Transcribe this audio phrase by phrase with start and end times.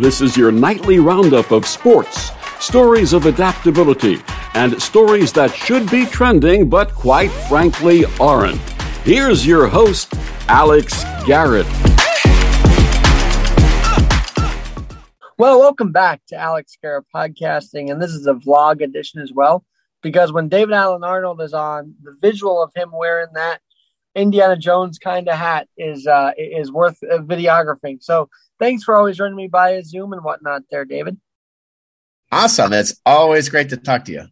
[0.00, 4.16] This is your nightly roundup of sports, stories of adaptability,
[4.54, 8.58] and stories that should be trending but quite frankly aren't.
[9.04, 10.14] Here's your host,
[10.48, 11.66] Alex Garrett.
[15.36, 19.66] Well, welcome back to Alex Garrett Podcasting, and this is a vlog edition as well.
[20.02, 23.60] Because when David Alan Arnold is on, the visual of him wearing that
[24.14, 28.02] Indiana Jones kind of hat is uh, is worth videographing.
[28.02, 28.28] So
[28.58, 31.18] thanks for always running me by a Zoom and whatnot, there, David.
[32.32, 32.72] Awesome!
[32.72, 34.24] It's always great to talk to you.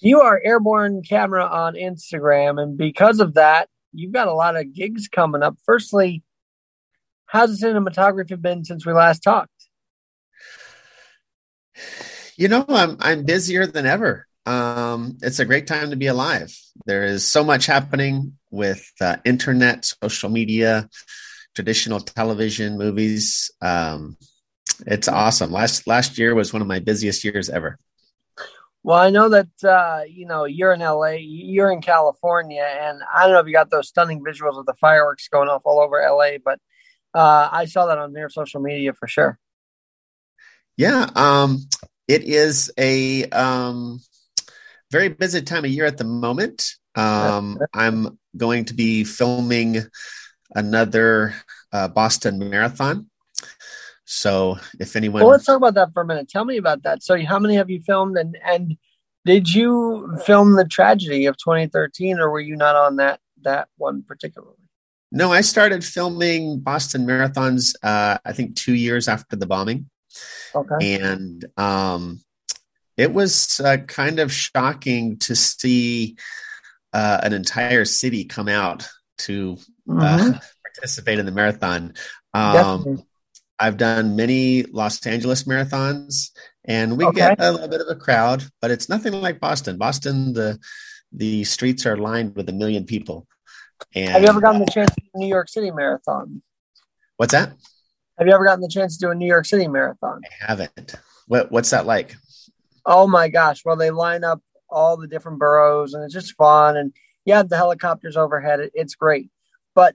[0.00, 4.74] You are airborne camera on Instagram, and because of that, you've got a lot of
[4.74, 5.56] gigs coming up.
[5.64, 6.22] Firstly,
[7.26, 9.50] how's the cinematography been since we last talked?
[12.36, 14.26] You know, I'm I'm busier than ever.
[14.44, 16.54] Um, it's a great time to be alive.
[16.84, 20.88] There is so much happening with uh, internet, social media,
[21.54, 23.50] traditional television, movies.
[23.60, 24.16] Um,
[24.86, 25.50] it's awesome.
[25.50, 27.78] Last last year was one of my busiest years ever.
[28.84, 33.24] Well, I know that uh, you know you're in LA, you're in California, and I
[33.24, 36.00] don't know if you got those stunning visuals of the fireworks going off all over
[36.00, 36.58] LA, but
[37.14, 39.38] uh, I saw that on their social media for sure.
[40.76, 41.58] Yeah, um,
[42.08, 44.00] it is a um,
[44.90, 46.74] very busy time of year at the moment.
[46.94, 49.78] Um, I'm going to be filming
[50.54, 51.34] another
[51.72, 53.08] uh, Boston Marathon.
[54.04, 56.28] So if anyone, well, let's talk about that for a minute.
[56.28, 57.02] Tell me about that.
[57.02, 58.76] So, how many have you filmed, and and
[59.24, 64.02] did you film the tragedy of 2013, or were you not on that that one
[64.02, 64.56] particularly?
[65.12, 67.74] No, I started filming Boston marathons.
[67.82, 69.88] Uh, I think two years after the bombing.
[70.54, 71.00] Okay.
[71.00, 72.20] And um,
[72.96, 76.16] it was uh, kind of shocking to see
[76.92, 78.88] uh, an entire city come out
[79.18, 79.56] to
[79.88, 80.38] uh, mm-hmm.
[80.64, 81.94] participate in the marathon.
[82.34, 83.02] Um,
[83.58, 86.30] I've done many Los Angeles marathons,
[86.64, 87.18] and we okay.
[87.18, 89.78] get a little bit of a crowd, but it's nothing like Boston.
[89.78, 90.58] Boston, the
[91.12, 93.26] the streets are lined with a million people.
[93.94, 96.42] And, Have you ever gotten the chance to do a New York City marathon?
[97.16, 97.52] What's that?
[98.18, 100.22] Have you ever gotten the chance to do a New York City marathon?
[100.24, 100.94] I haven't.
[101.26, 102.16] What What's that like?
[102.84, 103.64] Oh my gosh!
[103.64, 104.40] Well, they line up
[104.72, 106.76] all the different boroughs, and it's just fun.
[106.76, 106.92] And
[107.24, 108.60] you have the helicopters overhead.
[108.60, 109.30] It, it's great.
[109.74, 109.94] But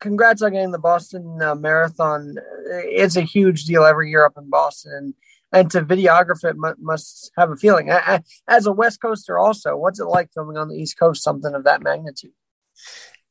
[0.00, 2.36] congrats on getting the Boston uh, Marathon.
[2.68, 5.14] It's a huge deal every year up in Boston, and,
[5.52, 7.90] and to videograph it must, must have a feeling.
[7.90, 11.22] I, I, as a West Coaster, also, what's it like filming on the East Coast
[11.22, 12.32] something of that magnitude?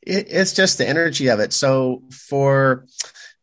[0.01, 1.53] It, it's just the energy of it.
[1.53, 2.85] So for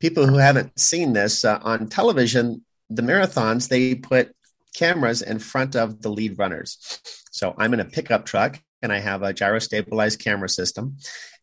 [0.01, 4.35] people who haven't seen this uh, on television, the marathons they put
[4.77, 7.01] cameras in front of the lead runners.
[7.31, 10.99] So I'm in a pickup truck and I have a gyro stabilized camera system,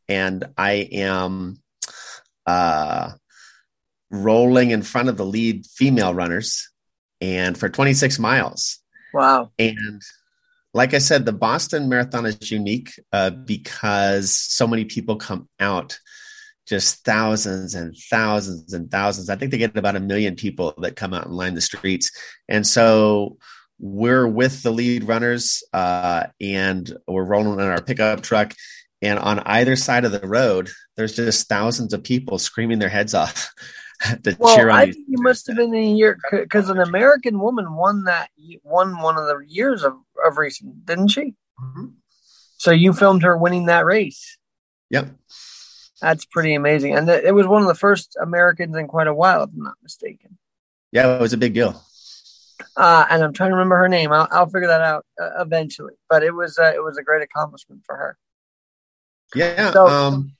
[0.07, 1.61] and I am
[2.45, 3.11] uh,
[4.09, 6.69] rolling in front of the lead female runners,
[7.19, 8.79] and for 26 miles.
[9.13, 9.51] Wow!
[9.57, 10.01] And
[10.73, 15.99] like I said, the Boston Marathon is unique uh, because so many people come out
[16.67, 19.29] just thousands and thousands and thousands.
[19.29, 22.11] I think they get about a million people that come out and line the streets.
[22.47, 23.37] And so
[23.79, 28.53] we're with the lead runners uh, and we're rolling in our pickup truck.
[29.01, 33.13] And on either side of the road, there's just thousands of people screaming their heads
[33.13, 33.51] off
[34.23, 34.79] to well, cheer on.
[34.79, 38.29] I think you must have been in a year because an American woman won that
[38.63, 39.93] won one of the years of,
[40.25, 41.35] of racing, didn't she?
[41.61, 41.87] Mm-hmm.
[42.57, 44.37] So you filmed her winning that race.
[44.89, 45.09] Yep.
[46.03, 46.97] That's pretty amazing.
[46.97, 49.75] And it was one of the first Americans in quite a while, if I'm not
[49.81, 50.37] mistaken.
[50.91, 51.81] Yeah, it was a big deal.
[52.75, 54.11] Uh, and I'm trying to remember her name.
[54.11, 55.93] I'll, I'll figure that out uh, eventually.
[56.09, 58.17] But it was uh, it was a great accomplishment for her.
[59.33, 59.71] Yeah.
[59.71, 60.33] So, um,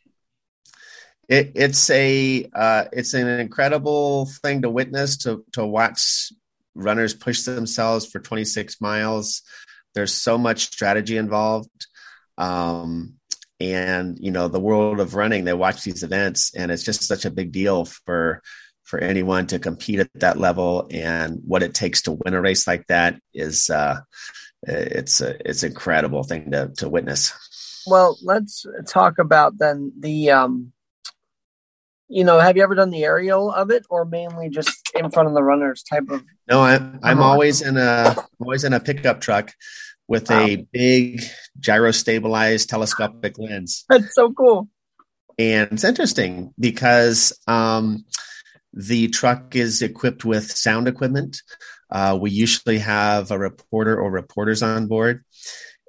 [1.29, 6.33] it, it's a uh, it's an incredible thing to witness to to watch
[6.75, 9.43] runners push themselves for 26 miles.
[9.95, 11.87] There's so much strategy involved.
[12.37, 13.13] Um,
[13.59, 17.23] and you know the world of running they watch these events and it's just such
[17.23, 18.41] a big deal for
[18.83, 20.87] for anyone to compete at that level.
[20.91, 24.01] And what it takes to win a race like that is uh
[24.61, 27.33] it's a it's an incredible thing to to witness.
[27.87, 30.73] Well let's talk about then the um
[32.07, 35.27] you know have you ever done the aerial of it or mainly just in front
[35.27, 37.29] of the runners type of no i'm i'm uh-huh.
[37.29, 39.51] always in a always in a pickup truck
[40.07, 40.45] with wow.
[40.45, 41.21] a big
[41.59, 43.85] gyro stabilized telescopic lens.
[43.89, 44.69] That's so cool.
[45.39, 48.05] And it's interesting because um,
[48.73, 51.41] the truck is equipped with sound equipment.
[51.89, 55.23] Uh, we usually have a reporter or reporters on board.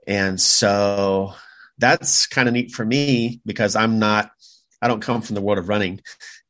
[0.06, 1.34] And so
[1.78, 4.30] that's kind of neat for me because I'm not,
[4.80, 6.00] I don't come from the world of running.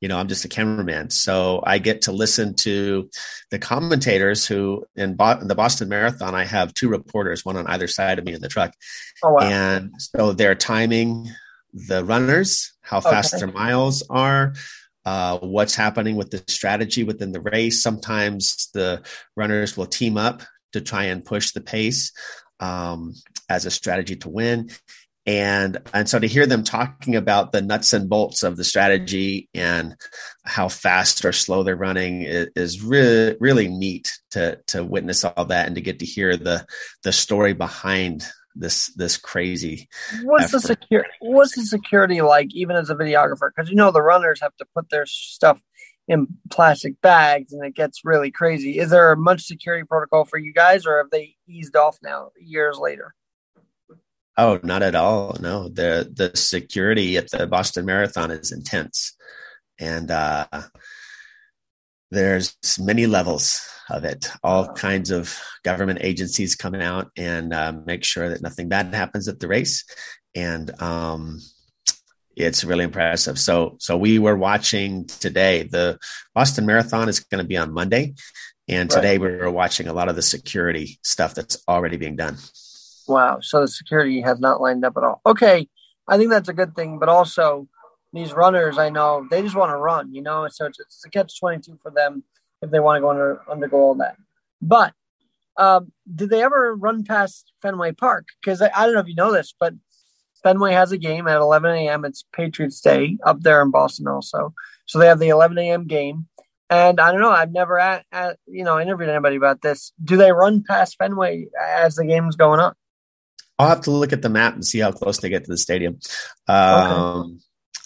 [0.01, 1.11] You know, I'm just a cameraman.
[1.11, 3.09] So I get to listen to
[3.51, 7.67] the commentators who in, Bo- in the Boston Marathon, I have two reporters, one on
[7.67, 8.75] either side of me in the truck.
[9.23, 9.41] Oh, wow.
[9.41, 11.31] And so they're timing
[11.73, 13.41] the runners, how fast okay.
[13.41, 14.55] their miles are,
[15.05, 17.83] uh, what's happening with the strategy within the race.
[17.83, 19.03] Sometimes the
[19.37, 20.43] runners will team up
[20.73, 22.13] to try and push the pace
[22.61, 23.15] um,
[23.49, 24.71] as a strategy to win.
[25.27, 29.49] And and so to hear them talking about the nuts and bolts of the strategy
[29.55, 29.97] and
[30.45, 35.47] how fast or slow they're running is, is really really neat to to witness all
[35.47, 36.67] that and to get to hear the
[37.05, 39.89] the story behind this this crazy.
[40.23, 40.53] What's effort.
[40.53, 41.11] the security?
[41.21, 43.51] What's the security like, even as a videographer?
[43.55, 45.61] Because you know the runners have to put their stuff
[46.07, 48.79] in plastic bags, and it gets really crazy.
[48.79, 52.31] Is there a much security protocol for you guys, or have they eased off now
[52.39, 53.15] years later?
[54.37, 55.37] Oh, not at all.
[55.41, 59.17] No, the the security at the Boston Marathon is intense,
[59.79, 60.47] and uh,
[62.11, 64.29] there's many levels of it.
[64.43, 69.29] All kinds of government agencies coming out and uh, make sure that nothing bad happens
[69.29, 69.85] at the race,
[70.35, 71.41] and um,
[72.37, 73.39] it's really impressive.
[73.39, 75.63] So, so we were watching today.
[75.63, 75.99] The
[76.35, 78.15] Boston Marathon is going to be on Monday,
[78.69, 79.33] and today right.
[79.33, 82.37] we were watching a lot of the security stuff that's already being done.
[83.07, 83.39] Wow!
[83.41, 85.21] So the security has not lined up at all.
[85.27, 85.69] Okay,
[86.09, 87.69] I think that's a good thing, but also
[88.15, 91.11] these runners, I know they just want to run, you know, so it's, it's a
[91.11, 92.23] catch 22 for them
[92.63, 94.17] if they want to go under, undergo all that.
[94.63, 94.95] But
[95.57, 98.27] um, did they ever run past Fenway Park?
[98.41, 99.75] Because I, I, don't know if you know this, but
[100.43, 102.05] Fenway has a game at 11 a.m.
[102.05, 104.55] It's Patriots Day up there in Boston also.
[104.87, 105.87] So they have the 11 a.m.
[105.87, 106.29] game.
[106.71, 109.93] And I don't know, I've never, at, at, you know, interviewed anybody about this.
[110.03, 112.75] Do they run past Fenway as the game's going on?
[113.59, 115.57] I'll have to look at the map and see how close they get to the
[115.57, 115.99] stadium.
[116.49, 117.33] Um, okay.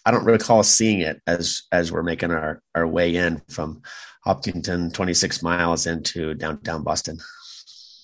[0.06, 3.82] I don't recall seeing it as as we're making our our way in from
[4.25, 7.19] Hopkinton, 26 miles into downtown Boston.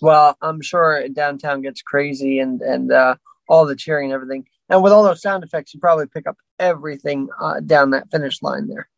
[0.01, 3.17] Well, I'm sure downtown gets crazy and and uh,
[3.49, 4.47] all the cheering and everything.
[4.69, 8.43] And with all those sound effects, you probably pick up everything uh, down that finish
[8.43, 8.89] line there.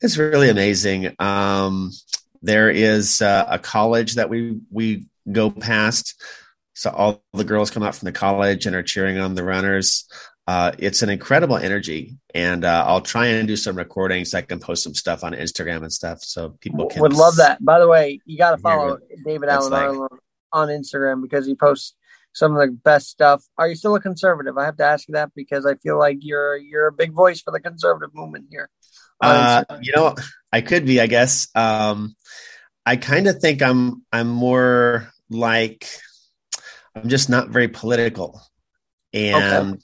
[0.00, 1.14] It's really amazing.
[1.18, 1.90] Um,
[2.42, 6.22] there is uh, a college that we we go past.
[6.74, 10.06] So all the girls come out from the college and are cheering on the runners
[10.46, 14.34] uh, it's an incredible energy, and uh, I'll try and do some recordings.
[14.34, 17.64] I can post some stuff on Instagram and stuff, so people can would love that.
[17.64, 20.10] By the way, you got to follow David Alan like.
[20.52, 21.94] on Instagram because he posts
[22.34, 23.42] some of the best stuff.
[23.56, 24.58] Are you still a conservative?
[24.58, 27.40] I have to ask you that because I feel like you're you're a big voice
[27.40, 28.68] for the conservative movement here.
[29.22, 30.14] Uh, you know,
[30.52, 31.00] I could be.
[31.00, 32.14] I guess um,
[32.84, 35.88] I kind of think I'm I'm more like
[36.94, 38.40] I'm just not very political,
[39.12, 39.74] and.
[39.74, 39.80] Okay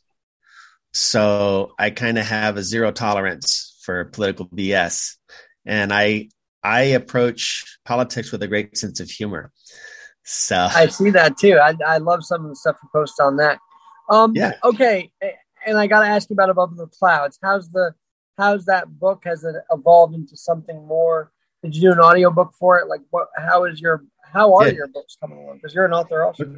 [0.92, 5.16] so I kind of have a zero tolerance for political BS.
[5.64, 6.28] And I
[6.62, 9.52] I approach politics with a great sense of humor.
[10.24, 11.58] So I see that too.
[11.62, 13.58] I, I love some of the stuff you post on that.
[14.08, 14.54] Um, yeah.
[14.64, 15.12] Okay,
[15.64, 17.38] and I got to ask you about above the clouds.
[17.42, 17.94] How's the
[18.36, 19.22] how's that book?
[19.24, 21.30] Has it evolved into something more?
[21.62, 22.88] Did you do an audio book for it?
[22.88, 23.28] Like, what?
[23.36, 24.74] How is your how are yeah.
[24.74, 25.56] your books coming along?
[25.56, 26.56] Because you're an author also.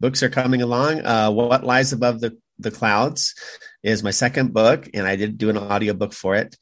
[0.00, 1.04] Books are coming along.
[1.04, 3.34] Uh, what lies above the the clouds
[3.82, 6.56] is my second book, and I did do an audiobook for it.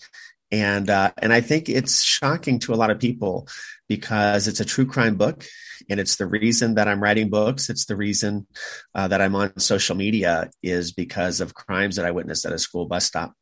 [0.51, 3.49] And uh, and I think it's shocking to a lot of people
[3.89, 5.45] because it's a true crime book,
[5.89, 7.71] and it's the reason that I'm writing books.
[7.71, 8.47] It's the reason
[8.95, 12.59] uh, that I'm on social media is because of crimes that I witnessed at a
[12.59, 13.33] school bus stop.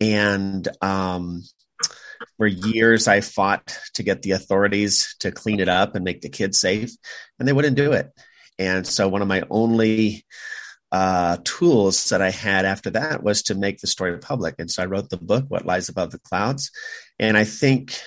[0.00, 1.42] And um,
[2.38, 6.28] for years, I fought to get the authorities to clean it up and make the
[6.28, 6.90] kids safe,
[7.38, 8.10] and they wouldn't do it.
[8.58, 10.24] And so, one of my only
[10.92, 14.54] uh, tools that I had after that was to make the story public.
[14.58, 16.70] And so I wrote the book, What Lies Above the Clouds.
[17.18, 17.98] And I think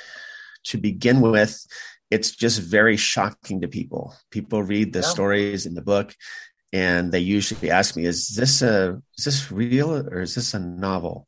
[0.65, 1.65] to begin with,
[2.09, 4.15] it's just very shocking to people.
[4.31, 5.05] People read the yeah.
[5.05, 6.15] stories in the book
[6.71, 10.59] and they usually ask me, is this a is this real or is this a
[10.59, 11.27] novel?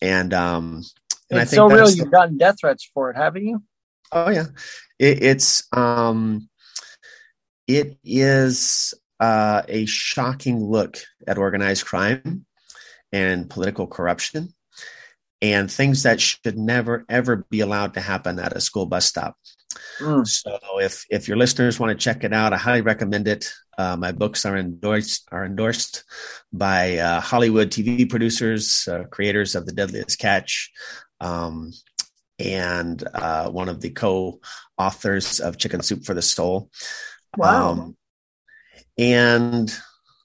[0.00, 0.82] And um
[1.30, 3.62] and it's I think so real you've gotten death threats for it, haven't you?
[4.12, 4.46] Oh yeah.
[4.98, 6.48] It, it's um
[7.66, 12.46] it is uh, a shocking look at organized crime
[13.12, 14.54] and political corruption
[15.40, 19.36] and things that should never ever be allowed to happen at a school bus stop.
[20.00, 20.26] Mm.
[20.26, 23.52] So if if your listeners want to check it out, I highly recommend it.
[23.76, 26.04] Uh, my books are endorsed are endorsed
[26.52, 30.70] by uh, Hollywood TV producers, uh, creators of The Deadliest Catch,
[31.20, 31.72] um,
[32.38, 36.70] and uh, one of the co-authors of Chicken Soup for the Soul.
[37.36, 37.70] Wow.
[37.70, 37.96] Um,
[38.98, 39.74] and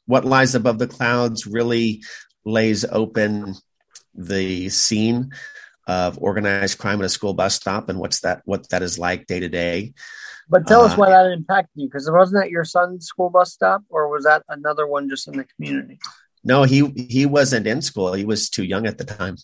[0.05, 2.03] what lies above the clouds really
[2.45, 3.55] lays open
[4.15, 5.31] the scene
[5.87, 9.27] of organized crime at a school bus stop and what's that what that is like
[9.27, 9.93] day to day.
[10.47, 13.29] But tell us uh, why that impacted you, because it wasn't that your son's school
[13.29, 15.99] bus stop, or was that another one just in the community?
[16.43, 18.13] No, he he wasn't in school.
[18.13, 19.37] He was too young at the time.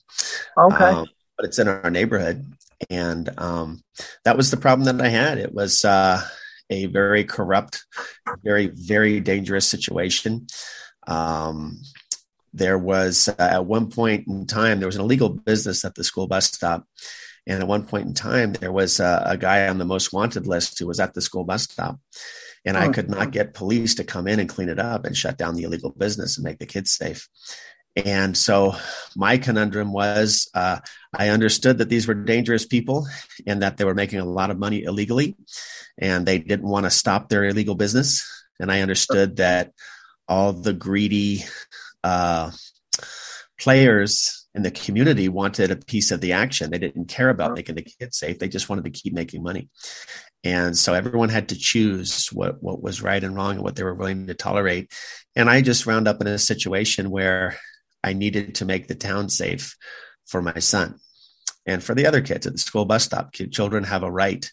[0.57, 1.07] Okay, um,
[1.37, 2.43] but it's in our neighborhood,
[2.89, 3.83] and um,
[4.23, 5.37] that was the problem that I had.
[5.37, 6.21] It was uh,
[6.69, 7.85] a very corrupt,
[8.43, 10.47] very very dangerous situation.
[11.07, 11.79] Um,
[12.53, 16.03] there was uh, at one point in time there was an illegal business at the
[16.03, 16.85] school bus stop.
[17.47, 20.47] And at one point in time there was a, a guy on the most wanted
[20.47, 21.99] list who was at the school bus stop.
[22.65, 25.15] And oh, i could not get police to come in and clean it up and
[25.15, 27.27] shut down the illegal business and make the kids safe
[27.95, 28.75] and so
[29.15, 30.79] my conundrum was uh,
[31.13, 33.07] i understood that these were dangerous people
[33.47, 35.35] and that they were making a lot of money illegally
[35.97, 38.25] and they didn't want to stop their illegal business
[38.59, 39.71] and i understood that
[40.27, 41.43] all the greedy
[42.03, 42.51] uh,
[43.59, 46.71] players in the community wanted a piece of the action.
[46.71, 48.39] They didn't care about making the kids safe.
[48.39, 49.69] They just wanted to keep making money.
[50.43, 53.83] And so everyone had to choose what, what was right and wrong and what they
[53.83, 54.93] were willing to tolerate.
[55.35, 57.57] And I just wound up in a situation where
[58.05, 59.75] I needed to make the town safe
[60.27, 60.99] for my son
[61.65, 63.33] and for the other kids at the school bus stop.
[63.33, 64.49] Children have a right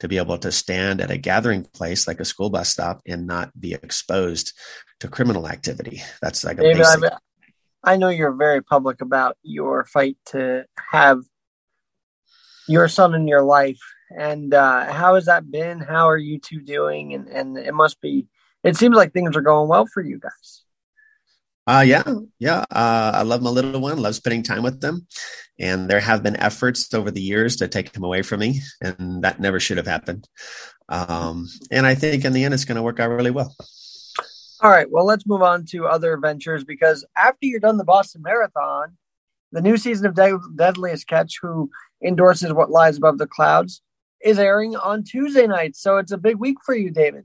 [0.00, 3.26] to be able to stand at a gathering place like a school bus stop and
[3.26, 4.52] not be exposed
[5.00, 6.02] to criminal activity.
[6.20, 7.12] That's like a David, basic.
[7.82, 11.22] I know you're very public about your fight to have
[12.68, 13.80] your son in your life.
[14.14, 15.80] And uh, how has that been?
[15.80, 17.14] How are you two doing?
[17.14, 18.26] And, and it must be,
[18.62, 20.64] it seems like things are going well for you guys.
[21.66, 22.02] Uh, yeah,
[22.38, 22.64] yeah.
[22.70, 23.98] Uh, I love my little one.
[23.98, 25.06] Love spending time with them,
[25.58, 29.22] and there have been efforts over the years to take him away from me, and
[29.22, 30.28] that never should have happened.
[30.88, 33.54] Um, and I think in the end, it's going to work out really well.
[34.60, 34.90] All right.
[34.90, 38.96] Well, let's move on to other ventures because after you're done the Boston Marathon,
[39.50, 41.70] the new season of De- Deadliest Catch, who
[42.04, 43.82] endorses what lies above the clouds,
[44.24, 45.76] is airing on Tuesday night.
[45.76, 47.24] So it's a big week for you, David.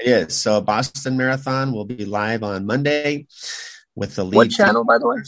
[0.00, 0.36] It is.
[0.36, 3.26] So Boston Marathon will be live on Monday
[3.94, 4.36] with the lead.
[4.36, 5.18] What channel, by the way?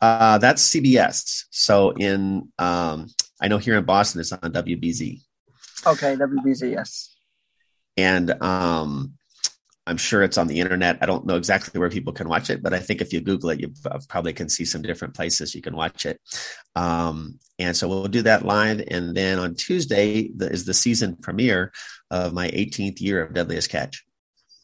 [0.00, 1.44] Uh, that's CBS.
[1.50, 3.08] So in, um,
[3.40, 5.20] I know here in Boston, it's on WBZ.
[5.86, 7.16] Okay, WBZ, yes.
[7.96, 9.17] And um,
[9.88, 10.98] I'm sure it's on the internet.
[11.00, 13.50] I don't know exactly where people can watch it, but I think if you Google
[13.50, 13.72] it, you
[14.08, 16.20] probably can see some different places you can watch it.
[16.76, 18.82] Um, and so we'll do that live.
[18.88, 21.72] And then on Tuesday the, is the season premiere
[22.10, 24.04] of my 18th year of Deadliest Catch.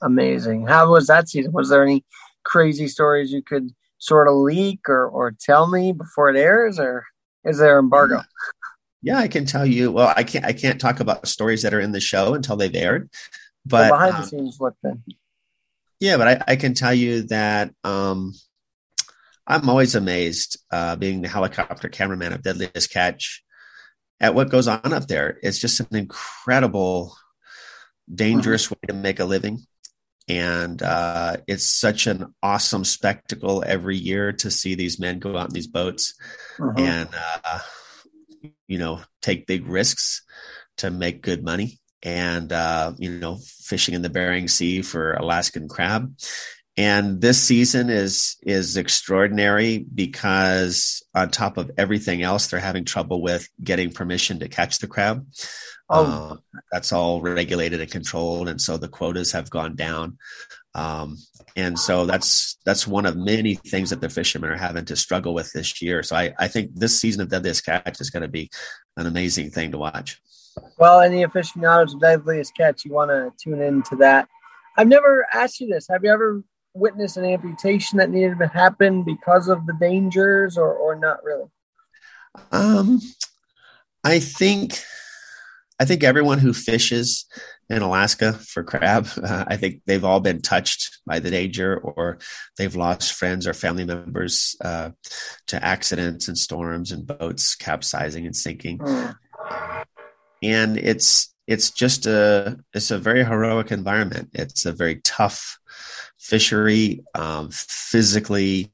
[0.02, 0.66] Amazing.
[0.66, 1.52] How was that season?
[1.52, 2.04] Was there any
[2.44, 7.06] crazy stories you could sort of leak or, or tell me before it airs, or
[7.44, 8.20] is there embargo?
[9.00, 9.90] Yeah, I can tell you.
[9.90, 10.44] Well, I can't.
[10.44, 13.10] I can't talk about stories that are in the show until they've aired.
[13.66, 15.02] But well, behind um, the scenes look then.
[16.00, 18.34] Yeah, but I, I, can tell you that um,
[19.46, 23.42] I'm always amazed, uh, being the helicopter cameraman of Deadliest Catch,
[24.20, 25.38] at what goes on up there.
[25.42, 27.16] It's just an incredible,
[28.12, 29.60] dangerous way to make a living.
[30.28, 35.48] And uh, it's such an awesome spectacle every year to see these men go out
[35.48, 36.14] in these boats
[36.56, 36.78] mm-hmm.
[36.78, 37.58] and, uh,
[38.66, 40.22] you know, take big risks
[40.78, 45.68] to make good money and uh, you know fishing in the Bering Sea for Alaskan
[45.68, 46.14] crab.
[46.76, 53.22] And this season is is extraordinary because on top of everything else, they're having trouble
[53.22, 55.26] with getting permission to catch the crab.
[55.88, 56.04] Oh.
[56.04, 60.18] Uh, that's all regulated and controlled, and so the quotas have gone down.
[60.74, 61.18] Um,
[61.56, 65.32] and so that's that's one of many things that the fishermen are having to struggle
[65.32, 66.02] with this year.
[66.02, 68.50] So I, I think this season of Deadliest Catch is going to be
[68.96, 70.20] an amazing thing to watch.
[70.78, 74.28] Well, any aficionados of Deadliest Catch, you want to tune into that.
[74.76, 75.86] I've never asked you this.
[75.88, 76.42] Have you ever
[76.74, 81.48] witnessed an amputation that needed to happen because of the dangers, or or not really?
[82.50, 83.00] Um,
[84.02, 84.82] I think
[85.78, 87.26] I think everyone who fishes
[87.70, 92.18] in Alaska for crab, uh, I think they've all been touched by the danger, or
[92.58, 94.90] they've lost friends or family members uh,
[95.46, 98.78] to accidents and storms and boats capsizing and sinking.
[98.78, 99.16] Mm
[100.44, 104.30] and it's it's just a it's a very heroic environment.
[104.32, 105.58] It's a very tough
[106.18, 108.70] fishery, um, physically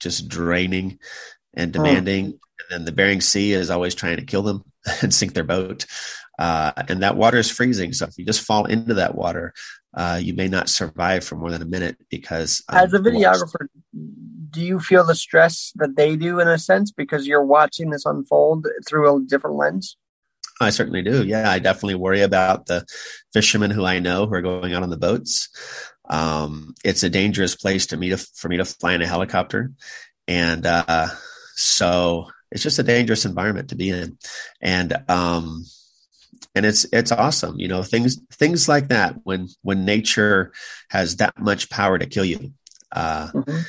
[0.00, 0.98] just draining
[1.54, 1.82] and hmm.
[1.82, 2.26] demanding.
[2.26, 2.38] Oh.
[2.60, 4.64] And then the Bering Sea is always trying to kill them
[5.02, 5.86] and sink their boat.
[6.38, 7.92] Uh, and that water is freezing.
[7.92, 9.52] So if you just fall into that water,
[9.94, 12.62] uh, you may not survive for more than a minute because.
[12.68, 13.66] Um, As a videographer,
[14.50, 18.06] do you feel the stress that they do in a sense because you're watching this
[18.06, 19.96] unfold through a different lens?
[20.60, 21.24] I certainly do.
[21.24, 22.86] Yeah, I definitely worry about the
[23.32, 25.48] fishermen who I know who are going out on the boats.
[26.08, 29.72] Um, it's a dangerous place to me to for me to fly in a helicopter,
[30.28, 31.08] and uh,
[31.54, 34.18] so it's just a dangerous environment to be in,
[34.60, 35.64] and um,
[36.54, 37.58] and it's it's awesome.
[37.58, 40.52] You know, things things like that when when nature
[40.90, 42.52] has that much power to kill you,
[42.90, 43.60] uh, mm-hmm.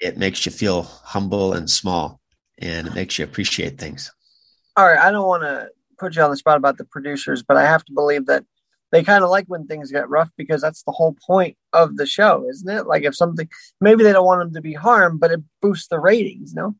[0.00, 2.20] it makes you feel humble and small,
[2.58, 4.12] and it makes you appreciate things.
[4.76, 5.68] All right, I don't want to
[5.98, 8.44] put you on the spot about the producers, but I have to believe that
[8.90, 12.06] they kind of like when things get rough because that's the whole point of the
[12.06, 12.86] show, isn't it?
[12.86, 13.48] Like if something,
[13.80, 16.54] maybe they don't want them to be harmed, but it boosts the ratings.
[16.54, 16.74] No.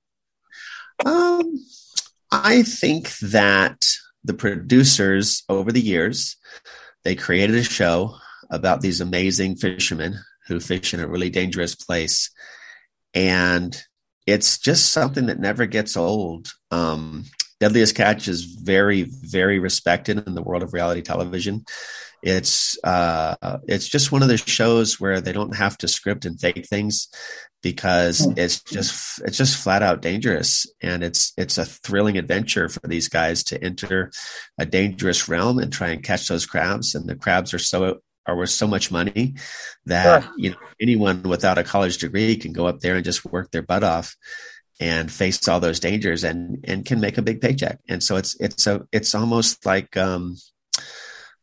[1.05, 1.59] Um,
[2.33, 3.87] I think that
[4.25, 6.37] the producers over the years
[7.05, 8.17] they created a show
[8.51, 12.31] about these amazing fishermen who fish in a really dangerous place
[13.15, 13.83] and
[14.27, 17.25] it's just something that never gets old um,
[17.61, 21.65] deadliest catch is very very respected in the world of reality television
[22.23, 26.41] it's uh, it's just one of those shows where they don't have to script and
[26.41, 27.09] fake things
[27.63, 28.33] because hmm.
[28.37, 33.09] it's just it's just flat out dangerous and it's it's a thrilling adventure for these
[33.09, 34.11] guys to enter
[34.59, 38.37] a dangerous realm and try and catch those crabs and the crabs are so are
[38.37, 39.35] worth so much money
[39.87, 40.33] that sure.
[40.37, 43.63] you know anyone without a college degree can go up there and just work their
[43.63, 44.17] butt off
[44.81, 48.37] and face all those dangers and and can make a big paycheck and so it's
[48.41, 50.37] it's a it's almost like um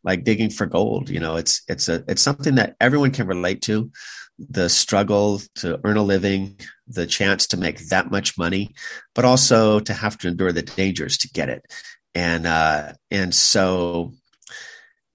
[0.03, 3.61] like digging for gold you know it's it's a it's something that everyone can relate
[3.61, 3.91] to
[4.37, 8.75] the struggle to earn a living, the chance to make that much money,
[9.13, 11.65] but also to have to endure the dangers to get it.
[12.13, 14.13] And uh, and so,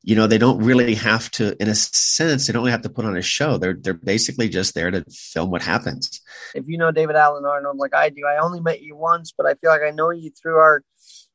[0.03, 2.89] you know, they don't really have to, in a sense, they don't really have to
[2.89, 3.59] put on a show.
[3.59, 6.21] They're they're basically just there to film what happens.
[6.55, 9.47] If you know David Alan Arnold like I do, I only met you once, but
[9.47, 10.83] I feel like I know you through our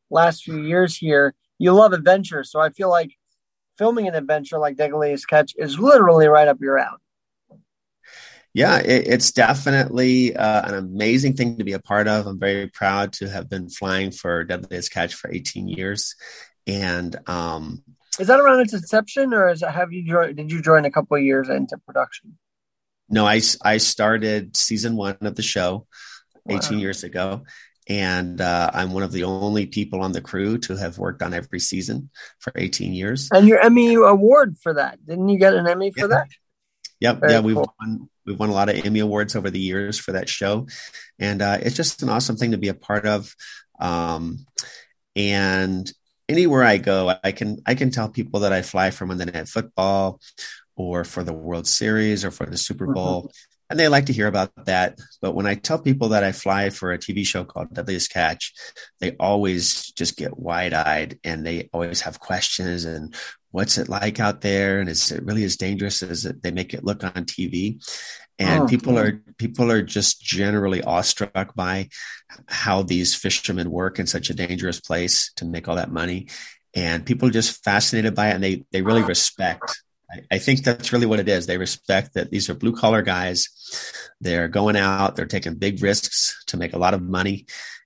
[0.10, 1.36] last few years here.
[1.60, 3.12] You love adventure, so I feel like
[3.78, 7.00] filming an adventure like Deadliest Catch is literally right up your alley
[8.56, 12.26] yeah, it, it's definitely uh, an amazing thing to be a part of.
[12.26, 16.16] I'm very proud to have been flying for Deadliest Catch for 18 years,
[16.66, 17.84] and um,
[18.20, 20.38] is that around its inception, or is it, have you joined?
[20.38, 22.38] Did you join a couple of years into production?
[23.10, 25.86] No, I I started season one of the show
[26.46, 26.58] wow.
[26.58, 27.44] 18 years ago,
[27.88, 31.34] and uh, I'm one of the only people on the crew to have worked on
[31.34, 33.30] every season for 18 years.
[33.32, 35.06] And your Emmy award for that?
[35.06, 36.08] Didn't you get an Emmy for yeah.
[36.08, 36.28] that?
[37.02, 37.20] Yep.
[37.20, 37.74] Very yeah, we've cool.
[37.80, 40.68] won we've won a lot of Emmy awards over the years for that show,
[41.20, 43.36] and uh, it's just an awesome thing to be a part of.
[43.80, 44.46] Um,
[45.16, 45.92] and
[46.30, 49.48] anywhere I go, I can I can tell people that I fly for Monday Night
[49.48, 50.20] Football,
[50.76, 53.24] or for the World Series, or for the Super Bowl.
[53.24, 53.30] Mm-hmm.
[53.72, 55.00] And they like to hear about that.
[55.22, 58.54] But when I tell people that I fly for a TV show called Deadliest Catch,
[59.00, 63.16] they always just get wide eyed and they always have questions and
[63.56, 66.74] what's it like out there and is it really as dangerous as it, they make
[66.74, 67.82] it look on TV
[68.38, 71.88] and oh, people are people are just generally awestruck by
[72.48, 76.28] how these fishermen work in such a dangerous place to make all that money.
[76.74, 79.08] And people are just fascinated by it and they they really oh.
[79.08, 81.48] respect I, I think that's really what it is.
[81.48, 83.50] They respect that these are blue collar guys.
[84.20, 87.46] They're going out they're taking big risks to make a lot of money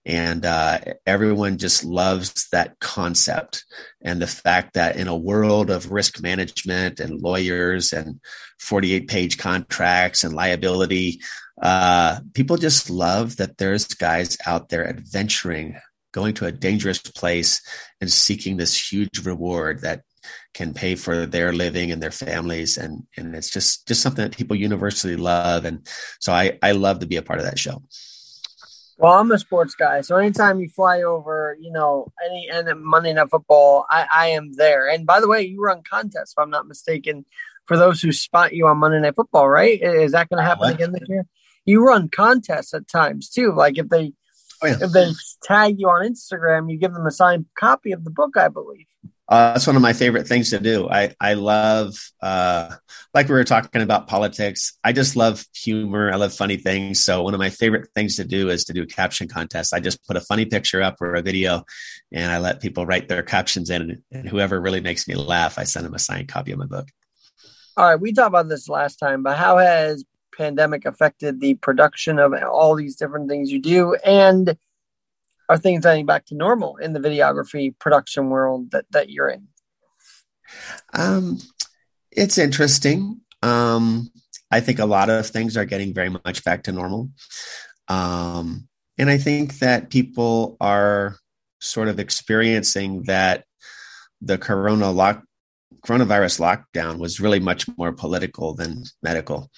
[0.09, 3.63] and uh, everyone just loves that concept
[4.01, 8.19] and the fact that in a world of risk management and lawyers and
[8.59, 11.21] 48 page contracts and liability
[11.61, 15.77] uh, people just love that there's guys out there adventuring
[16.11, 17.61] going to a dangerous place
[18.01, 20.01] and seeking this huge reward that
[20.55, 22.77] can pay for their living and their families.
[22.77, 25.65] And and it's just just something that people universally love.
[25.65, 25.87] And
[26.19, 27.83] so i i love to be a part of that show
[28.99, 33.13] well, I'm a sports guy, so anytime you fly over, you know, any and Monday
[33.13, 34.89] Night Football, I, I am there.
[34.89, 37.23] And by the way, you run contests, if I'm not mistaken,
[37.65, 39.81] for those who spot you on Monday Night Football, right?
[39.81, 41.25] Is that going to happen again this year?
[41.63, 43.53] You run contests at times too.
[43.53, 44.11] Like if they
[44.63, 45.11] oh, if they
[45.43, 48.87] tag you on Instagram, you give them a signed copy of the book, I believe.
[49.29, 50.89] Uh, that's one of my favorite things to do.
[50.89, 52.75] I I love uh,
[53.13, 54.75] like we were talking about politics.
[54.83, 56.11] I just love humor.
[56.11, 57.03] I love funny things.
[57.03, 59.71] So one of my favorite things to do is to do caption contests.
[59.71, 61.63] I just put a funny picture up or a video,
[62.11, 64.01] and I let people write their captions in.
[64.11, 66.87] And whoever really makes me laugh, I send them a signed copy of my book.
[67.77, 70.03] All right, we talked about this last time, but how has
[70.35, 74.57] pandemic affected the production of all these different things you do and
[75.49, 79.47] are things getting back to normal in the videography production world that, that you're in?
[80.93, 81.39] Um,
[82.11, 83.21] it's interesting.
[83.41, 84.11] Um,
[84.51, 87.09] I think a lot of things are getting very much back to normal.
[87.87, 91.17] Um, and I think that people are
[91.59, 93.45] sort of experiencing that
[94.21, 95.23] the corona lock,
[95.85, 99.49] coronavirus lockdown was really much more political than medical.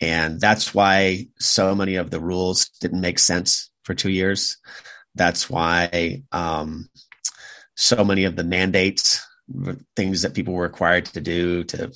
[0.00, 4.56] And that's why so many of the rules didn't make sense for two years
[5.14, 6.88] That's why um,
[7.76, 9.26] so many of the mandates,
[9.96, 11.92] things that people were required to do to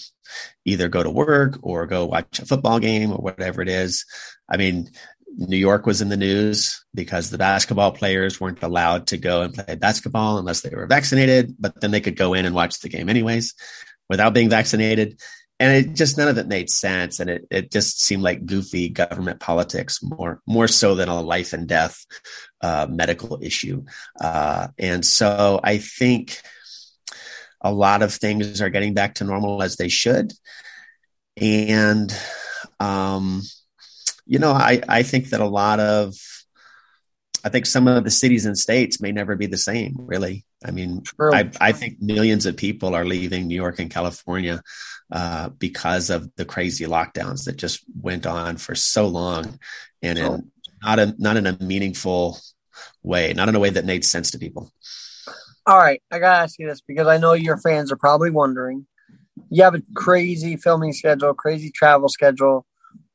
[0.64, 4.05] either go to work or go watch a football game or whatever it is.
[4.48, 4.90] I mean,
[5.37, 9.55] New York was in the news because the basketball players weren't allowed to go and
[9.55, 12.88] play basketball unless they were vaccinated, but then they could go in and watch the
[12.88, 13.55] game anyways
[14.09, 15.20] without being vaccinated.
[15.58, 17.18] And it just none of it made sense.
[17.18, 21.54] And it, it just seemed like goofy government politics more, more so than a life
[21.54, 22.04] and death
[22.60, 23.84] uh, medical issue.
[24.20, 26.40] Uh, and so I think
[27.62, 30.32] a lot of things are getting back to normal as they should.
[31.38, 32.14] And,
[32.78, 33.42] um,
[34.26, 36.14] you know, I, I think that a lot of,
[37.44, 40.44] I think some of the cities and states may never be the same, really.
[40.66, 44.61] I mean, I, I, think millions of people are leaving New York and California
[45.12, 49.61] uh, because of the crazy lockdowns that just went on for so long,
[50.02, 50.50] and in
[50.83, 52.38] not a not in a meaningful
[53.05, 54.72] way, not in a way that made sense to people.
[55.66, 58.87] All right, I gotta ask you this because I know your fans are probably wondering.
[59.48, 62.66] You have a crazy filming schedule, crazy travel schedule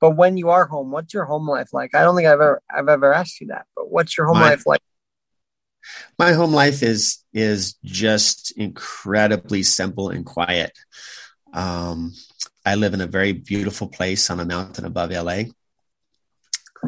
[0.01, 1.93] but when you are home, what's your home life like?
[1.93, 4.49] I don't think I've ever I've ever asked you that, but what's your home my,
[4.49, 4.81] life like?
[6.17, 10.71] My home life is is just incredibly simple and quiet.
[11.53, 12.13] Um,
[12.65, 15.43] I live in a very beautiful place on a mountain above LA.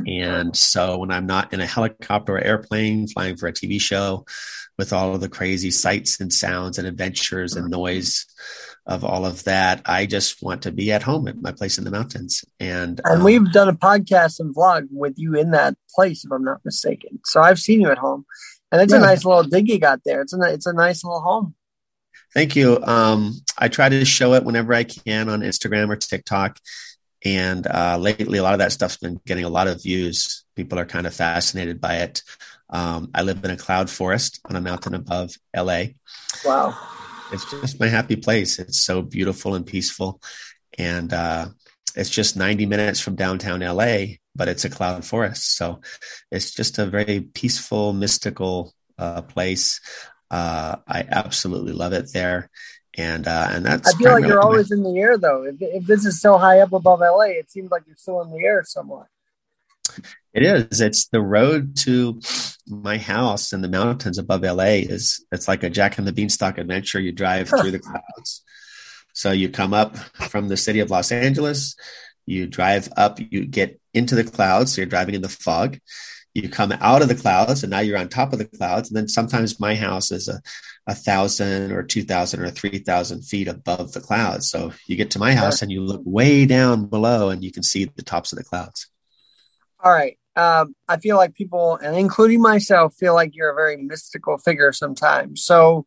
[0.08, 4.26] And so when I'm not in a helicopter or airplane flying for a TV show
[4.78, 8.26] with all of the crazy sights and sounds and adventures and noise,
[8.86, 9.82] of all of that.
[9.86, 12.44] I just want to be at home at my place in the mountains.
[12.60, 16.32] And and um, we've done a podcast and vlog with you in that place, if
[16.32, 17.20] I'm not mistaken.
[17.24, 18.26] So I've seen you at home,
[18.74, 19.00] and it's yeah.
[19.00, 20.22] a nice little dig you got there.
[20.22, 21.56] It's a it's a nice little home.
[22.34, 22.84] Thank you.
[22.84, 26.60] Um, I try to show it whenever I can on Instagram or TikTok.
[27.24, 30.44] And uh, lately, a lot of that stuff's been getting a lot of views.
[30.58, 32.22] People are kind of fascinated by it.
[32.70, 35.84] Um, I live in a cloud forest on a mountain above LA.
[36.44, 36.76] Wow
[37.34, 38.60] it's just my happy place.
[38.60, 40.22] It's so beautiful and peaceful.
[40.78, 41.48] And uh,
[41.96, 45.56] it's just 90 minutes from downtown LA, but it's a cloud forest.
[45.56, 45.82] So
[46.32, 49.80] it's just a very peaceful, mystical uh, place.
[50.30, 52.50] Uh, I absolutely love it there.
[52.96, 55.44] And uh, and that's I feel like you're always in the air though.
[55.46, 58.30] If, if this is so high up above LA, it seems like you're still in
[58.30, 59.08] the air somewhat.
[60.34, 60.80] It is.
[60.80, 62.20] It's the road to
[62.68, 66.58] my house in the mountains above LA is it's like a Jack and the Beanstalk
[66.58, 67.00] adventure.
[67.00, 68.44] You drive through the clouds.
[69.14, 71.76] So you come up from the city of Los Angeles,
[72.26, 74.74] you drive up, you get into the clouds.
[74.74, 75.80] So you're driving in the fog.
[76.34, 78.90] You come out of the clouds and now you're on top of the clouds.
[78.90, 80.42] And then sometimes my house is a,
[80.88, 84.50] a thousand or two thousand or three thousand feet above the clouds.
[84.50, 87.62] So you get to my house and you look way down below and you can
[87.62, 88.88] see the tops of the clouds.
[89.84, 93.78] All right um, I feel like people, and including myself, feel like you're a very
[93.78, 95.44] mystical figure sometimes.
[95.44, 95.86] So,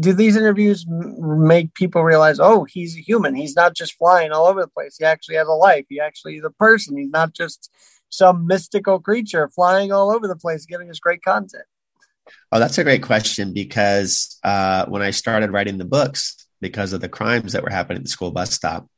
[0.00, 3.34] do these interviews make people realize, oh, he's a human.
[3.34, 4.96] He's not just flying all over the place.
[4.98, 5.84] He actually has a life.
[5.88, 6.96] He actually is a person.
[6.96, 7.70] He's not just
[8.08, 11.64] some mystical creature flying all over the place, giving us great content.
[12.50, 17.00] Oh, that's a great question because uh, when I started writing the books, because of
[17.00, 18.88] the crimes that were happening at the school bus stop,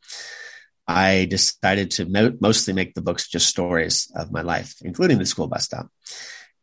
[0.86, 5.26] I decided to mo- mostly make the books just stories of my life, including the
[5.26, 5.88] school bus stop.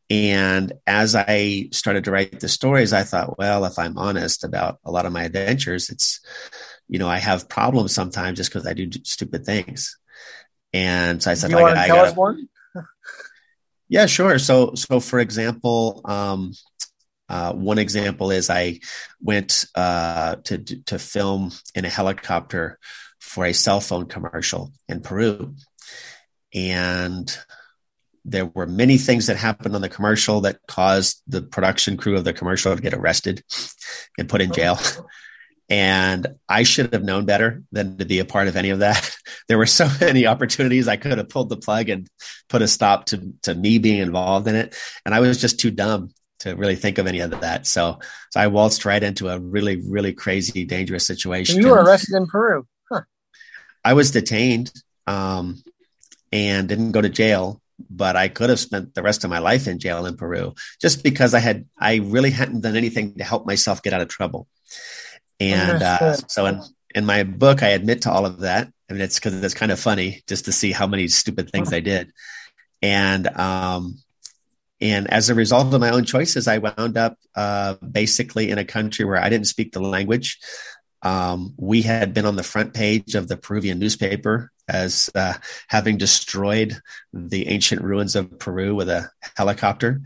[0.10, 4.80] And as I started to write the stories, I thought, well, if I'm honest about
[4.84, 6.20] a lot of my adventures, it's,
[6.88, 9.98] you know, I have problems sometimes just because I do stupid things.
[10.74, 12.50] And so I said, you I, I us one?
[13.88, 14.40] yeah, sure.
[14.40, 16.54] So, so for example, um,
[17.30, 18.80] uh, one example is I
[19.22, 22.80] went uh, to to film in a helicopter
[23.20, 25.56] for a cell phone commercial in Peru.
[26.54, 27.38] And
[28.26, 32.24] there were many things that happened on the commercial that caused the production crew of
[32.24, 33.44] the commercial to get arrested
[34.18, 34.80] and put in jail.
[35.72, 39.16] And I should have known better than to be a part of any of that.
[39.48, 42.08] There were so many opportunities I could have pulled the plug and
[42.50, 44.76] put a stop to, to me being involved in it.
[45.06, 47.68] And I was just too dumb to really think of any of that.
[47.68, 48.00] So,
[48.32, 51.58] so I waltzed right into a really, really crazy, dangerous situation.
[51.58, 52.66] And you were arrested in Peru.
[53.84, 54.72] I was detained
[55.08, 55.64] um,
[56.32, 59.68] and didn't go to jail, but I could have spent the rest of my life
[59.68, 63.46] in jail in Peru just because I had I really hadn't done anything to help
[63.46, 64.48] myself get out of trouble.
[65.40, 66.62] And uh, so in
[66.96, 68.72] in my book, I admit to all of that.
[68.90, 71.72] I mean, it's because it's kind of funny just to see how many stupid things
[71.72, 72.12] I did.
[72.82, 74.00] And um,
[74.82, 78.66] and as a result of my own choices, I wound up uh, basically in a
[78.66, 80.40] country where I didn't speak the language.
[81.02, 85.34] Um, we had been on the front page of the Peruvian newspaper as uh,
[85.68, 86.80] having destroyed
[87.14, 90.02] the ancient ruins of Peru with a helicopter.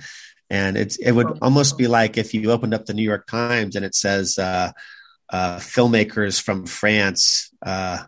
[0.49, 3.75] and it's it would almost be like if you opened up the New York Times
[3.75, 4.71] and it says uh,
[5.29, 8.03] uh, filmmakers from France uh,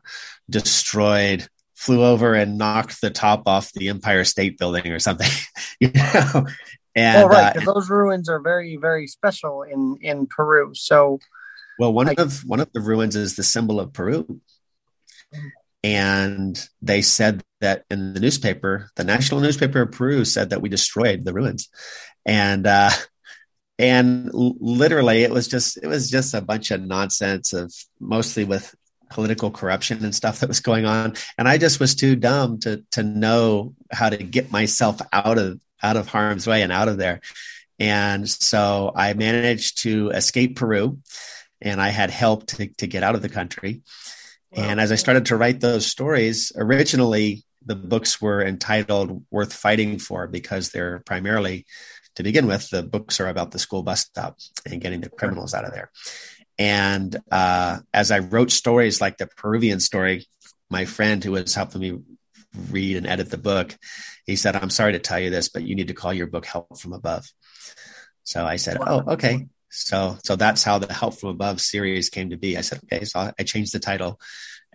[0.50, 5.30] destroyed flew over and knocked the top off the Empire State Building or something,
[5.80, 6.46] you know.
[6.96, 10.72] And oh, right, uh, those ruins are very, very special in in Peru.
[10.74, 11.20] So,
[11.78, 14.40] well, one I, of one of the ruins is the symbol of Peru,
[15.86, 20.70] and they said that in the newspaper, the national newspaper of Peru said that we
[20.70, 21.70] destroyed the ruins,
[22.26, 22.90] and uh,
[23.80, 28.74] and literally it was just it was just a bunch of nonsense of mostly with
[29.12, 32.84] political corruption and stuff that was going on and i just was too dumb to
[32.90, 36.98] to know how to get myself out of out of harm's way and out of
[36.98, 37.22] there.
[37.80, 41.00] And so I managed to escape Peru
[41.62, 43.82] and I had help to, to get out of the country.
[44.56, 44.64] Wow.
[44.64, 50.00] And as I started to write those stories, originally the books were entitled Worth Fighting
[50.00, 51.66] For because they're primarily,
[52.16, 55.54] to begin with, the books are about the school bus stop and getting the criminals
[55.54, 55.92] out of there.
[56.58, 60.28] And uh, as I wrote stories like the Peruvian story,
[60.70, 62.00] my friend who was helping me
[62.70, 63.76] read and edit the book,
[64.26, 66.46] he said, I'm sorry to tell you this, but you need to call your book
[66.46, 67.26] Help from Above.
[68.24, 69.48] So I said, Oh, okay.
[69.76, 72.58] So, so that's how the Help from Above series came to be.
[72.58, 73.06] I said, okay.
[73.06, 74.20] So I changed the title.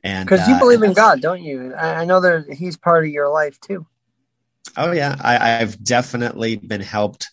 [0.03, 1.75] And because you uh, believe in God, don't you?
[1.75, 3.87] I know that he's part of your life too.
[4.77, 5.17] Oh yeah.
[5.21, 7.29] I, I've definitely been helped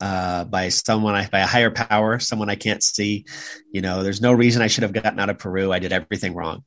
[0.00, 3.24] uh, by someone I, by a higher power, someone I can't see.
[3.70, 5.72] You know, there's no reason I should have gotten out of Peru.
[5.72, 6.64] I did everything wrong,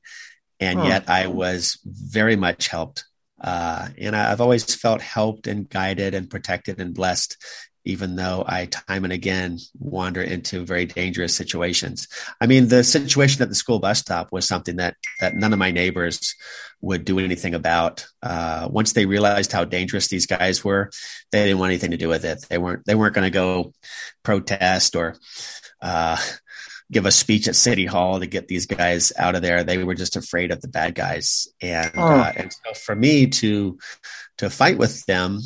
[0.60, 3.04] and yet I was very much helped
[3.42, 7.38] uh, and I, have always felt helped and guided and protected and blessed,
[7.86, 12.08] even though I time and again wander into very dangerous situations.
[12.42, 15.60] I mean, the situation at the school bus stop was something that that none of
[15.60, 16.36] my neighbors
[16.82, 18.08] would do anything about.
[18.22, 20.90] Uh, once they realized how dangerous these guys were,
[21.32, 22.46] they didn't want anything to do with it.
[22.50, 23.74] They weren't they weren't going to go
[24.24, 25.16] protest or
[25.82, 26.18] uh,
[26.92, 29.64] give a speech at City Hall to get these guys out of there.
[29.64, 32.04] They were just afraid of the bad guys, and oh.
[32.04, 33.78] uh, and so for me to
[34.38, 35.40] to fight with them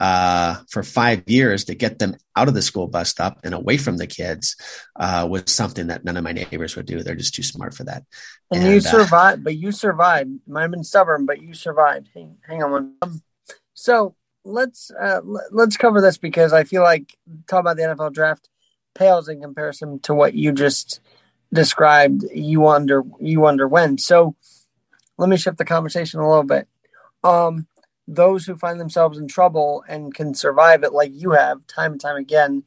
[0.00, 3.76] uh, for five years to get them out of the school bus stop and away
[3.76, 4.56] from the kids
[4.96, 7.02] uh, was something that none of my neighbors would do.
[7.02, 8.04] They're just too smart for that.
[8.50, 10.30] And, and you uh, survived, but you survived.
[10.46, 12.08] Might have been stubborn, but you survived.
[12.14, 12.94] Hang, hang on.
[13.02, 13.22] Um,
[13.74, 18.48] so let's uh, let's cover this because I feel like talk about the NFL draft
[18.94, 21.00] pales in comparison to what you just
[21.52, 24.00] described you under you underwent.
[24.00, 24.36] So
[25.18, 26.68] let me shift the conversation a little bit.
[27.22, 27.66] Um,
[28.06, 32.00] those who find themselves in trouble and can survive it like you have time and
[32.00, 32.64] time again,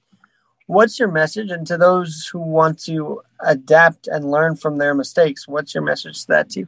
[0.65, 1.51] what's your message?
[1.51, 6.21] And to those who want to adapt and learn from their mistakes, what's your message
[6.21, 6.67] to that too?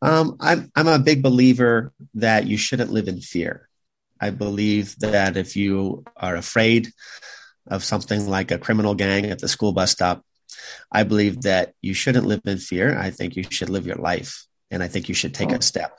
[0.00, 3.68] Um, I'm I'm a big believer that you shouldn't live in fear.
[4.20, 6.92] I believe that if you are afraid
[7.66, 10.24] of something like a criminal gang at the school bus stop.
[10.90, 12.98] I believe that you shouldn't live in fear.
[12.98, 15.56] I think you should live your life, and I think you should take oh.
[15.56, 15.96] a step,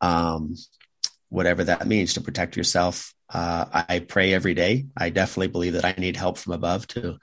[0.00, 0.54] um,
[1.28, 3.14] whatever that means, to protect yourself.
[3.28, 4.86] Uh, I pray every day.
[4.96, 7.18] I definitely believe that I need help from above to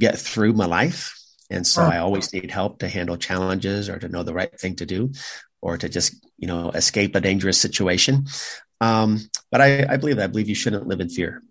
[0.00, 1.14] get through my life,
[1.50, 1.82] and so.
[1.82, 5.12] I always need help to handle challenges or to know the right thing to do,
[5.60, 8.26] or to just you know escape a dangerous situation.
[8.80, 10.24] Um, but I, I believe that.
[10.24, 11.42] I believe you shouldn't live in fear.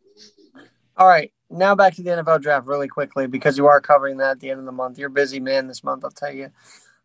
[0.98, 1.32] All right.
[1.50, 4.50] Now back to the NFL draft really quickly because you are covering that at the
[4.50, 4.98] end of the month.
[4.98, 6.52] You're busy, man, this month, I'll tell you.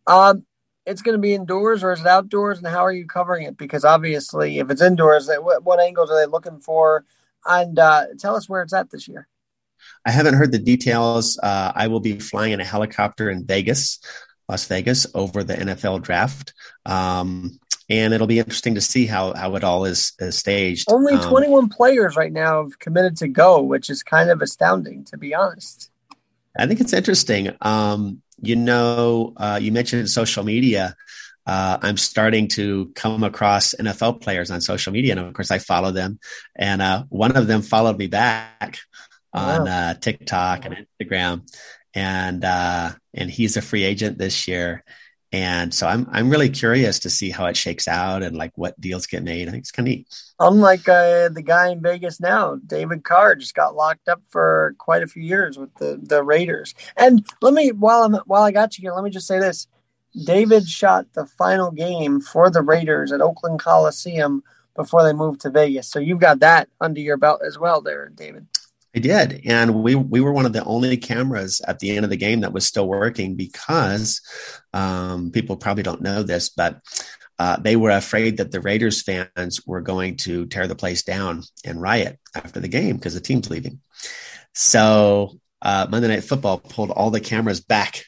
[0.07, 0.45] Um,
[0.87, 2.59] it's going to be indoors or is it outdoors?
[2.59, 3.57] And how are you covering it?
[3.57, 7.05] Because obviously, if it's indoors, what, what angles are they looking for?
[7.45, 9.29] And uh, tell us where it's at this year.
[10.05, 11.39] I haven't heard the details.
[11.43, 13.99] Uh, I will be flying in a helicopter in Vegas,
[14.49, 16.55] Las Vegas, over the NFL draft.
[16.85, 20.91] Um, and it'll be interesting to see how how it all is, is staged.
[20.91, 25.05] Only um, 21 players right now have committed to go, which is kind of astounding,
[25.07, 25.91] to be honest.
[26.59, 27.55] I think it's interesting.
[27.61, 30.95] Um, you know, uh, you mentioned social media.
[31.47, 35.59] Uh, I'm starting to come across NFL players on social media, and of course, I
[35.59, 36.19] follow them.
[36.57, 38.79] And uh, one of them followed me back
[39.33, 39.91] on wow.
[39.91, 41.49] Uh, TikTok and Instagram,
[41.95, 44.83] and uh, and he's a free agent this year
[45.37, 48.81] and so I'm I'm really curious to see how it shakes out and like what
[48.81, 49.49] deals get made.
[49.49, 50.07] I think it's kind of neat.
[50.41, 55.03] Unlike uh, the guy in Vegas now, David Carr just got locked up for quite
[55.03, 56.75] a few years with the the Raiders.
[56.97, 59.67] And let me while I'm while I got you here, let me just say this:
[60.25, 64.43] David shot the final game for the Raiders at Oakland Coliseum
[64.75, 65.89] before they moved to Vegas.
[65.89, 68.47] So you've got that under your belt as well, there, David.
[68.97, 72.11] I did, and we we were one of the only cameras at the end of
[72.11, 74.23] the game that was still working because
[74.73, 76.81] um, people probably don't know this, but
[77.39, 81.43] uh, they were afraid that the Raiders fans were going to tear the place down
[81.65, 83.81] and riot after the game because the team's leaving.
[84.55, 88.05] So uh, Monday Night Football pulled all the cameras back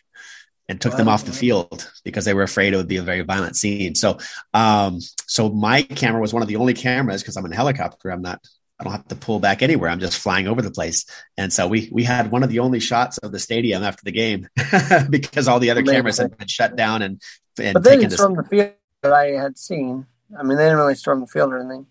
[0.70, 0.98] and took wow.
[0.98, 3.94] them off the field because they were afraid it would be a very violent scene.
[3.94, 4.18] So,
[4.54, 8.10] um, so my camera was one of the only cameras because I'm in a helicopter.
[8.10, 8.40] I'm not,
[8.78, 9.90] I don't have to pull back anywhere.
[9.90, 11.04] I'm just flying over the place.
[11.36, 14.12] And so we, we had one of the only shots of the stadium after the
[14.12, 14.48] game
[15.10, 17.20] because all the other cameras had been shut down and,
[17.60, 20.06] and but they didn't storm the field that I had seen.
[20.38, 21.86] I mean, they didn't really storm the field or anything.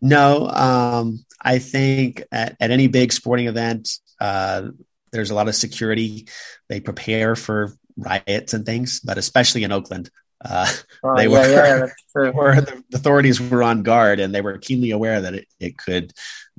[0.00, 4.68] No, um, I think at, at any big sporting event, uh,
[5.10, 6.28] there's a lot of security.
[6.68, 10.10] They prepare for riots and things, but especially in Oakland,
[10.44, 10.70] uh,
[11.02, 14.92] oh, they were, yeah, yeah, where the authorities were on guard and they were keenly
[14.92, 16.12] aware that it, it could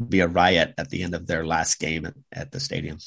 [0.07, 2.97] be a riot at the end of their last game at, at the stadium.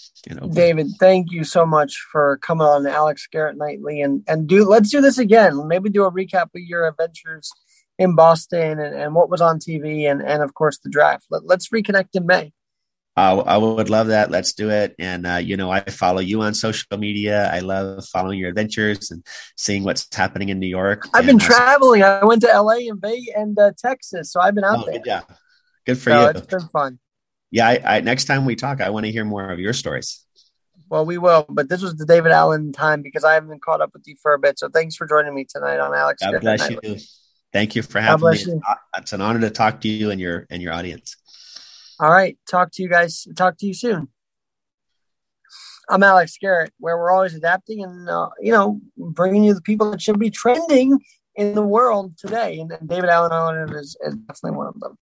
[0.52, 4.90] David, thank you so much for coming on Alex Garrett Nightly and, and do, let's
[4.90, 5.68] do this again.
[5.68, 7.50] Maybe do a recap of your adventures
[7.98, 11.26] in Boston and, and what was on TV and, and of course the draft.
[11.30, 12.52] Let, let's reconnect in May.
[13.14, 14.30] I, I would love that.
[14.30, 14.94] Let's do it.
[14.98, 17.50] And, uh, you know, I follow you on social media.
[17.52, 19.24] I love following your adventures and
[19.56, 21.06] seeing what's happening in New York.
[21.12, 22.02] I've been traveling.
[22.02, 24.32] I went to LA and Bay and uh, Texas.
[24.32, 25.02] So I've been out oh, there.
[25.04, 25.22] Yeah.
[25.84, 26.26] Good for so you.
[26.28, 26.98] It's been fun.
[27.50, 27.68] Yeah.
[27.68, 30.24] I, I, next time we talk, I want to hear more of your stories.
[30.88, 31.44] Well, we will.
[31.50, 34.16] But this was the David Alan time because I haven't been caught up with you
[34.22, 34.58] for a bit.
[34.58, 36.22] So thanks for joining me tonight on Alex.
[36.22, 36.98] God bless you.
[37.52, 38.38] Thank you for having me.
[38.38, 38.60] You.
[38.96, 41.16] It's an honor to talk to you and your and your audience.
[42.02, 42.36] All right.
[42.50, 43.28] Talk to you guys.
[43.36, 44.08] Talk to you soon.
[45.88, 49.88] I'm Alex Garrett, where we're always adapting and, uh, you know, bringing you the people
[49.92, 50.98] that should be trending
[51.36, 52.58] in the world today.
[52.58, 54.98] And, David Alan Arnold is, is definitely one of them.